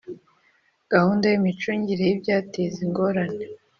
[0.93, 3.45] Gahunda y imicungire y ibyateza ingorane